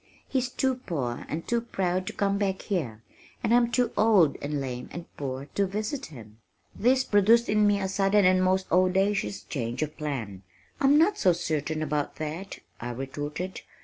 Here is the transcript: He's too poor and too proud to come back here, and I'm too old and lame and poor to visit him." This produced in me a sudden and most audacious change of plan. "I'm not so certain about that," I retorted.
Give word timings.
He's 0.27 0.49
too 0.49 0.77
poor 0.77 1.27
and 1.29 1.47
too 1.47 1.61
proud 1.61 2.07
to 2.07 2.13
come 2.13 2.39
back 2.39 2.63
here, 2.63 3.03
and 3.43 3.53
I'm 3.53 3.71
too 3.71 3.91
old 3.95 4.35
and 4.41 4.59
lame 4.59 4.89
and 4.91 5.05
poor 5.15 5.45
to 5.53 5.67
visit 5.67 6.07
him." 6.07 6.39
This 6.75 7.03
produced 7.03 7.47
in 7.47 7.67
me 7.67 7.79
a 7.79 7.87
sudden 7.87 8.25
and 8.25 8.43
most 8.43 8.65
audacious 8.71 9.43
change 9.43 9.83
of 9.83 9.95
plan. 9.95 10.41
"I'm 10.79 10.97
not 10.97 11.19
so 11.19 11.33
certain 11.33 11.83
about 11.83 12.15
that," 12.15 12.57
I 12.79 12.89
retorted. 12.93 13.61